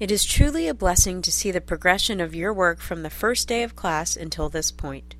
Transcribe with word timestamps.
It 0.00 0.12
is 0.12 0.24
truly 0.24 0.68
a 0.68 0.74
blessing 0.74 1.22
to 1.22 1.32
see 1.32 1.50
the 1.50 1.60
progression 1.60 2.20
of 2.20 2.32
your 2.32 2.52
work 2.52 2.80
from 2.80 3.02
the 3.02 3.10
first 3.10 3.48
day 3.48 3.64
of 3.64 3.74
class 3.74 4.14
until 4.16 4.48
this 4.48 4.70
point. 4.70 5.16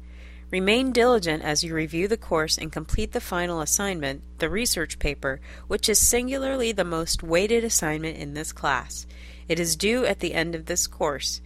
Remain 0.53 0.93
diligent 0.93 1.43
as 1.43 1.65
you 1.65 1.75
review 1.75 2.07
the 2.07 2.17
course 2.17 2.57
and 2.57 2.71
complete 2.71 3.11
the 3.11 3.21
final 3.21 3.61
assignment, 3.61 4.23
the 4.39 4.49
research 4.49 5.01
paper, 5.01 5.41
which 5.67 5.89
is 5.89 5.99
singularly 5.99 6.71
the 6.71 6.85
most 6.85 7.25
weighted 7.25 7.65
assignment 7.65 8.19
in 8.19 8.35
this 8.35 8.53
class. 8.53 9.05
It 9.49 9.59
is 9.59 9.75
due 9.75 10.07
at 10.07 10.21
the 10.21 10.33
end 10.33 10.55
of 10.55 10.67
this 10.67 10.87
course. 10.87 11.41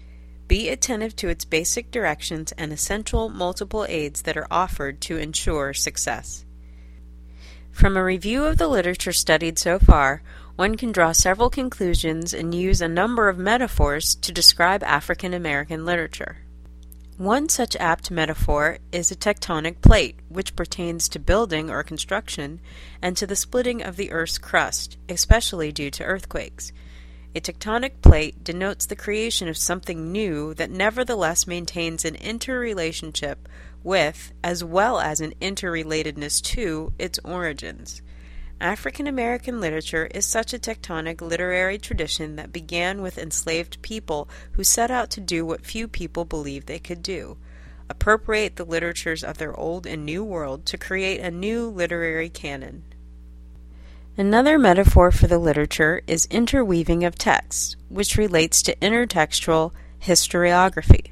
Be 0.47 0.69
attentive 0.69 1.17
to 1.17 1.29
its 1.31 1.47
basic 1.47 1.91
directions 1.91 2.53
and 2.53 2.71
essential 2.71 3.31
multiple 3.31 3.87
aids 3.89 4.23
that 4.23 4.37
are 4.37 4.47
offered 4.51 5.01
to 5.03 5.17
ensure 5.17 5.73
success. 5.73 6.45
From 7.73 7.97
a 7.97 8.05
review 8.05 8.45
of 8.45 8.59
the 8.59 8.69
literature 8.69 9.15
studied 9.15 9.59
so 9.59 9.79
far, 9.79 10.23
one 10.57 10.77
can 10.77 10.93
draw 10.93 11.13
several 11.13 11.51
conclusions 11.51 12.35
and 12.35 12.55
use 12.55 12.81
a 12.81 12.89
number 12.89 13.29
of 13.29 13.39
metaphors 13.39 14.15
to 14.17 14.33
describe 14.33 14.83
African 14.83 15.33
American 15.35 15.85
literature. 15.85 16.39
One 17.19 17.49
such 17.49 17.77
apt 17.77 18.11
metaphor 18.11 18.79
is 18.91 19.11
a 19.11 19.17
tectonic 19.17 19.81
plate, 19.81 20.19
which 20.29 20.57
pertains 20.57 21.09
to 21.11 21.19
building 21.19 21.71
or 21.71 21.83
construction 21.83 22.61
and 23.01 23.17
to 23.17 23.27
the 23.27 23.37
splitting 23.37 23.83
of 23.83 23.97
the 23.97 24.11
Earth's 24.11 24.39
crust, 24.39 24.97
especially 25.09 25.73
due 25.73 25.91
to 25.91 26.05
earthquakes. 26.05 26.73
A 27.35 27.41
tectonic 27.41 28.03
plate 28.03 28.43
denotes 28.45 28.87
the 28.87 28.97
creation 28.97 29.49
of 29.49 29.57
something 29.57 30.13
new 30.13 30.53
that 30.55 30.71
nevertheless 30.71 31.47
maintains 31.47 32.05
an 32.05 32.15
interrelationship 32.17 33.49
with, 33.83 34.33
as 34.43 34.63
well 34.63 35.01
as 35.01 35.21
an 35.21 35.33
interrelatedness 35.41 36.43
to, 36.43 36.93
its 36.99 37.19
origins. 37.25 38.03
African 38.63 39.09
American 39.09 39.61
literature 39.61 40.07
is 40.15 40.25
such 40.25 40.55
a 40.55 40.59
tectonic 40.59 41.21
literary 41.21 41.79
tradition 41.79 42.37
that 42.37 42.53
began 42.53 43.03
with 43.03 43.19
enslaved 43.19 43.83
people 43.83 44.29
who 44.53 44.63
set 44.63 44.89
out 44.89 45.11
to 45.11 45.21
do 45.21 45.45
what 45.45 45.67
few 45.67 45.89
people 45.89 46.25
believed 46.25 46.69
they 46.69 46.79
could 46.79 47.03
do 47.03 47.37
appropriate 47.89 48.57
the 48.57 48.65
literatures 48.65 49.23
of 49.23 49.37
their 49.37 49.55
old 49.59 49.87
and 49.87 50.07
new 50.07 50.25
world 50.25 50.65
to 50.65 50.79
create 50.79 51.21
a 51.21 51.31
new 51.31 51.69
literary 51.69 52.31
canon. 52.31 52.83
Another 54.17 54.59
metaphor 54.59 55.11
for 55.11 55.27
the 55.27 55.39
literature 55.39 56.01
is 56.07 56.27
interweaving 56.31 57.05
of 57.05 57.17
texts, 57.17 57.77
which 57.89 58.17
relates 58.17 58.63
to 58.63 58.77
intertextual 58.77 59.73
historiography. 60.01 61.11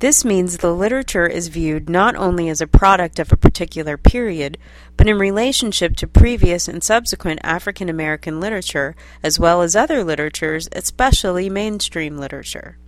This 0.00 0.24
means 0.24 0.56
the 0.56 0.74
literature 0.74 1.26
is 1.26 1.48
viewed 1.48 1.90
not 1.90 2.16
only 2.16 2.48
as 2.48 2.62
a 2.62 2.66
product 2.66 3.18
of 3.18 3.30
a 3.30 3.36
particular 3.36 3.98
period, 3.98 4.56
but 4.96 5.06
in 5.06 5.18
relationship 5.18 5.94
to 5.96 6.06
previous 6.06 6.68
and 6.68 6.82
subsequent 6.82 7.40
African 7.44 7.90
American 7.90 8.40
literature, 8.40 8.96
as 9.22 9.38
well 9.38 9.60
as 9.60 9.76
other 9.76 10.02
literatures, 10.02 10.70
especially 10.72 11.50
mainstream 11.50 12.16
literature. 12.16 12.78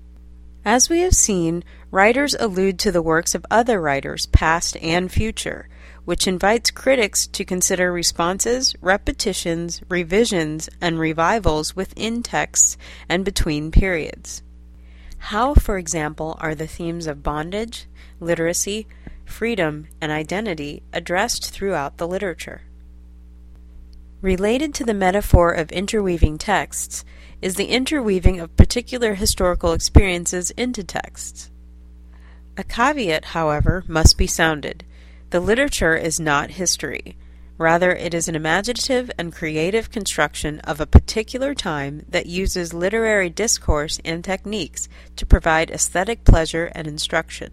As 0.64 0.88
we 0.88 1.00
have 1.00 1.14
seen, 1.14 1.64
writers 1.90 2.34
allude 2.40 2.78
to 2.78 2.90
the 2.90 3.02
works 3.02 3.34
of 3.34 3.44
other 3.50 3.78
writers, 3.78 4.24
past 4.28 4.78
and 4.80 5.12
future, 5.12 5.68
which 6.06 6.26
invites 6.26 6.70
critics 6.70 7.26
to 7.26 7.44
consider 7.44 7.92
responses, 7.92 8.74
repetitions, 8.80 9.82
revisions, 9.90 10.70
and 10.80 10.98
revivals 10.98 11.76
within 11.76 12.22
texts 12.22 12.78
and 13.06 13.22
between 13.22 13.70
periods. 13.70 14.42
How, 15.26 15.54
for 15.54 15.78
example, 15.78 16.36
are 16.40 16.54
the 16.54 16.66
themes 16.66 17.06
of 17.06 17.22
bondage, 17.22 17.86
literacy, 18.18 18.88
freedom, 19.24 19.86
and 20.00 20.10
identity 20.10 20.82
addressed 20.92 21.48
throughout 21.48 21.96
the 21.96 22.08
literature? 22.08 22.62
Related 24.20 24.74
to 24.74 24.84
the 24.84 24.92
metaphor 24.92 25.52
of 25.52 25.70
interweaving 25.70 26.38
texts 26.38 27.04
is 27.40 27.54
the 27.54 27.66
interweaving 27.66 28.40
of 28.40 28.56
particular 28.56 29.14
historical 29.14 29.72
experiences 29.72 30.50
into 30.50 30.82
texts. 30.82 31.50
A 32.56 32.64
caveat, 32.64 33.26
however, 33.26 33.84
must 33.86 34.18
be 34.18 34.26
sounded. 34.26 34.84
The 35.30 35.40
literature 35.40 35.94
is 35.94 36.18
not 36.18 36.50
history. 36.50 37.16
Rather, 37.58 37.92
it 37.92 38.14
is 38.14 38.28
an 38.28 38.34
imaginative 38.34 39.10
and 39.18 39.32
creative 39.32 39.90
construction 39.90 40.58
of 40.60 40.80
a 40.80 40.86
particular 40.86 41.54
time 41.54 42.04
that 42.08 42.26
uses 42.26 42.72
literary 42.72 43.28
discourse 43.28 44.00
and 44.04 44.24
techniques 44.24 44.88
to 45.16 45.26
provide 45.26 45.70
aesthetic 45.70 46.24
pleasure 46.24 46.72
and 46.74 46.86
instruction. 46.86 47.52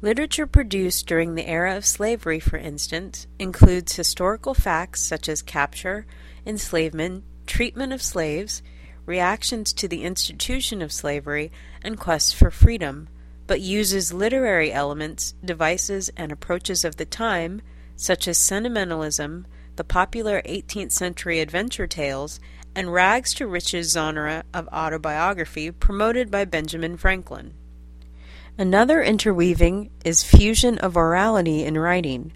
Literature 0.00 0.46
produced 0.46 1.06
during 1.06 1.34
the 1.34 1.48
era 1.48 1.76
of 1.76 1.84
slavery, 1.84 2.38
for 2.38 2.56
instance, 2.56 3.26
includes 3.38 3.96
historical 3.96 4.54
facts 4.54 5.02
such 5.02 5.28
as 5.28 5.42
capture, 5.42 6.06
enslavement, 6.46 7.24
treatment 7.46 7.92
of 7.92 8.00
slaves, 8.00 8.62
reactions 9.06 9.72
to 9.72 9.88
the 9.88 10.04
institution 10.04 10.82
of 10.82 10.92
slavery, 10.92 11.50
and 11.82 11.98
quests 11.98 12.32
for 12.32 12.50
freedom, 12.50 13.08
but 13.46 13.60
uses 13.60 14.12
literary 14.12 14.72
elements, 14.72 15.34
devices, 15.44 16.10
and 16.16 16.30
approaches 16.30 16.84
of 16.84 16.96
the 16.96 17.06
time 17.06 17.60
such 17.98 18.28
as 18.28 18.38
sentimentalism, 18.38 19.44
the 19.74 19.84
popular 19.84 20.40
18th 20.42 20.92
century 20.92 21.40
adventure 21.40 21.88
tales, 21.88 22.38
and 22.74 22.92
rags 22.92 23.34
to 23.34 23.46
riches 23.46 23.92
genre 23.92 24.44
of 24.54 24.68
autobiography 24.68 25.70
promoted 25.72 26.30
by 26.30 26.44
Benjamin 26.44 26.96
Franklin. 26.96 27.52
Another 28.56 29.02
interweaving 29.02 29.90
is 30.04 30.22
fusion 30.22 30.78
of 30.78 30.94
orality 30.94 31.64
in 31.64 31.76
writing. 31.76 32.32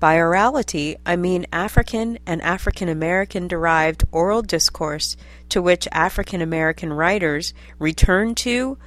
By 0.00 0.16
orality, 0.16 0.96
I 1.04 1.16
mean 1.16 1.46
African 1.52 2.18
and 2.26 2.40
African 2.40 2.88
American 2.88 3.48
derived 3.48 4.04
oral 4.12 4.40
discourse 4.40 5.16
to 5.50 5.60
which 5.60 5.86
African 5.92 6.40
American 6.40 6.90
writers 6.90 7.52
return 7.78 8.34
to, 8.36 8.78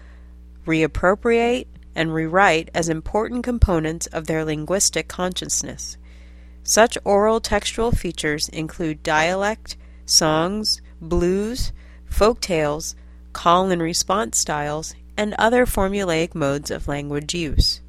reappropriate, 0.65 1.67
and 1.95 2.13
rewrite 2.13 2.69
as 2.73 2.89
important 2.89 3.43
components 3.43 4.07
of 4.07 4.25
their 4.25 4.43
linguistic 4.43 5.07
consciousness. 5.07 5.97
Such 6.67 6.97
oral 7.03 7.39
textual 7.39 7.91
features 7.91 8.49
include 8.49 9.03
dialect, 9.03 9.77
songs, 10.07 10.81
blues, 10.99 11.71
folk 12.09 12.41
tales, 12.41 12.95
call 13.33 13.69
and 13.69 13.79
response 13.79 14.39
styles, 14.39 14.95
and 15.15 15.35
other 15.37 15.67
formulaic 15.67 16.33
modes 16.33 16.71
of 16.71 16.87
language 16.87 17.35
use. 17.35 17.81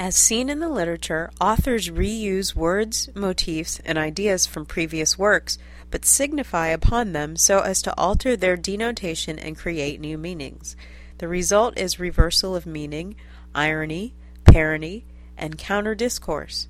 As 0.00 0.16
seen 0.16 0.48
in 0.48 0.58
the 0.58 0.68
literature, 0.68 1.30
authors 1.40 1.90
reuse 1.90 2.56
words, 2.56 3.08
motifs, 3.14 3.80
and 3.84 3.96
ideas 3.96 4.46
from 4.46 4.66
previous 4.66 5.16
works, 5.16 5.56
but 5.92 6.04
signify 6.04 6.66
upon 6.68 7.12
them 7.12 7.36
so 7.36 7.60
as 7.60 7.80
to 7.82 7.96
alter 7.96 8.36
their 8.36 8.56
denotation 8.56 9.38
and 9.38 9.56
create 9.56 10.00
new 10.00 10.18
meanings. 10.18 10.74
The 11.18 11.28
result 11.28 11.78
is 11.78 12.00
reversal 12.00 12.56
of 12.56 12.66
meaning, 12.66 13.14
irony, 13.54 14.16
parody, 14.44 15.04
and 15.38 15.56
counter 15.56 15.94
discourse. 15.94 16.66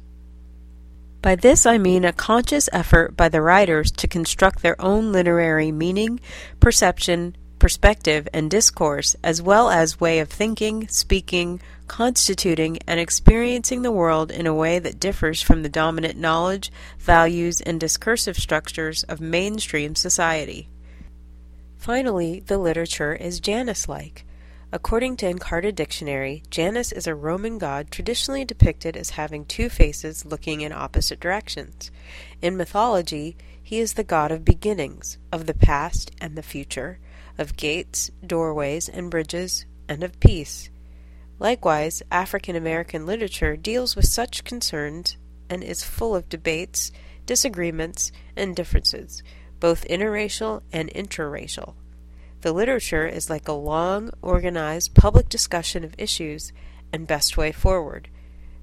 By 1.23 1.37
this 1.37 1.67
I 1.67 1.79
mean 1.79 2.05
a 2.05 2.13
conscious 2.13 2.69
effort 2.73 3.17
by 3.17 3.29
the 3.29 3.41
writers 3.41 3.93
to 3.93 4.09
construct 4.09 4.61
their 4.61 4.79
own 4.83 5.13
literary 5.13 5.71
meaning, 5.71 6.19
perception, 6.59 7.37
perspective, 7.61 8.27
and 8.35 8.51
discourse, 8.51 9.15
as 9.23 9.41
well 9.41 9.71
as 9.71 10.01
way 10.01 10.19
of 10.19 10.29
thinking, 10.29 10.89
speaking, 10.89 11.63
constituting, 11.87 12.81
and 12.89 12.99
experiencing 12.99 13.83
the 13.83 13.93
world 13.93 14.33
in 14.33 14.49
a 14.49 14.55
way 14.55 14.81
that 14.81 14.99
differs 14.99 15.41
from 15.41 15.63
the 15.63 15.69
dominant 15.69 16.19
knowledge, 16.19 16.73
values, 16.99 17.61
and 17.61 17.79
discursive 17.79 18.37
structures 18.37 19.05
of 19.05 19.21
mainstream 19.21 19.95
society. 19.95 20.69
Finally, 21.77 22.41
the 22.47 22.59
literature 22.59 23.15
is 23.15 23.39
Janus 23.39 23.89
like. 23.89 24.27
According 24.75 25.19
to 25.19 25.31
Encarta 25.31 25.75
Dictionary, 25.75 26.43
Janus 26.49 26.93
is 26.93 27.07
a 27.07 27.15
Roman 27.15 27.59
god 27.59 27.91
traditionally 27.91 28.47
depicted 28.47 28.97
as 28.97 29.11
having 29.11 29.45
two 29.45 29.69
faces 29.69 30.25
looking 30.25 30.63
in 30.63 30.73
opposite 30.73 31.21
directions. 31.21 31.91
In 32.41 32.57
mythology, 32.57 33.37
he 33.63 33.81
is 33.81 33.93
the 33.93 34.03
god 34.03 34.33
of 34.33 34.47
beginnings, 34.47 35.19
of 35.31 35.45
the 35.45 35.53
past 35.53 36.11
and 36.23 36.37
the 36.37 36.43
future, 36.43 36.99
of 37.37 37.59
gates, 37.59 38.11
doorways, 38.27 38.89
and 38.89 39.11
bridges, 39.11 39.67
and 39.91 40.03
of 40.03 40.19
peace. 40.21 40.71
Likewise, 41.39 42.03
African 42.11 42.57
American 42.57 43.05
literature 43.05 43.57
deals 43.57 43.95
with 43.95 44.07
such 44.07 44.43
concerns 44.43 45.19
and 45.51 45.63
is 45.63 45.85
full 45.85 46.17
of 46.17 46.31
debates, 46.31 46.91
disagreements, 47.27 48.11
and 48.37 48.57
differences, 48.57 49.23
both 49.61 49.87
interracial 49.89 50.63
and 50.73 50.89
intraracial. 50.95 51.75
The 52.43 52.53
literature 52.53 53.07
is 53.07 53.31
like 53.31 53.47
a 53.47 53.53
long, 53.53 54.11
organized 54.21 54.95
public 54.95 55.29
discussion 55.29 55.85
of 55.85 55.95
issues 55.97 56.53
and 56.93 57.07
best 57.07 57.37
way 57.37 57.53
forward. 57.53 58.09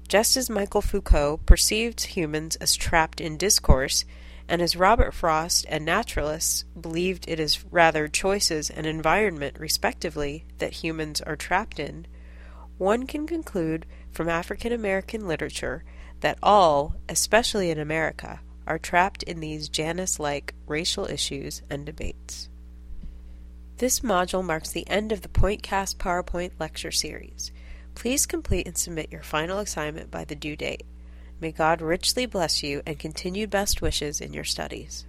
Just 0.06 0.36
as 0.36 0.50
Michel 0.50 0.82
Foucault 0.82 1.40
perceived 1.46 2.04
humans 2.04 2.56
as 2.56 2.76
trapped 2.76 3.22
in 3.22 3.38
discourse, 3.38 4.04
and 4.46 4.60
as 4.60 4.76
Robert 4.76 5.14
Frost 5.14 5.64
and 5.66 5.86
naturalists 5.86 6.64
believed 6.78 7.24
it 7.26 7.40
is 7.40 7.64
rather 7.70 8.06
choices 8.06 8.68
and 8.68 8.84
environment, 8.84 9.58
respectively, 9.58 10.44
that 10.58 10.84
humans 10.84 11.22
are 11.22 11.36
trapped 11.36 11.80
in, 11.80 12.06
one 12.76 13.06
can 13.06 13.26
conclude 13.26 13.86
from 14.12 14.28
African 14.28 14.72
American 14.72 15.26
literature 15.26 15.84
that 16.20 16.38
all, 16.42 16.96
especially 17.08 17.70
in 17.70 17.78
America, 17.78 18.40
are 18.66 18.78
trapped 18.78 19.22
in 19.22 19.40
these 19.40 19.70
Janus 19.70 20.20
like 20.20 20.54
racial 20.66 21.06
issues 21.06 21.62
and 21.70 21.86
debates. 21.86 22.50
This 23.80 24.00
module 24.00 24.44
marks 24.44 24.70
the 24.70 24.86
end 24.90 25.10
of 25.10 25.22
the 25.22 25.28
PointCast 25.30 25.96
PowerPoint 25.96 26.50
lecture 26.58 26.90
series. 26.90 27.50
Please 27.94 28.26
complete 28.26 28.66
and 28.66 28.76
submit 28.76 29.10
your 29.10 29.22
final 29.22 29.58
assignment 29.58 30.10
by 30.10 30.26
the 30.26 30.34
due 30.34 30.54
date. 30.54 30.84
May 31.40 31.50
God 31.50 31.80
richly 31.80 32.26
bless 32.26 32.62
you 32.62 32.82
and 32.84 32.98
continued 32.98 33.48
best 33.48 33.80
wishes 33.80 34.20
in 34.20 34.34
your 34.34 34.44
studies. 34.44 35.06